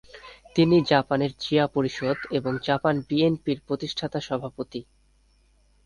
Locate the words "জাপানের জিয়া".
0.89-1.65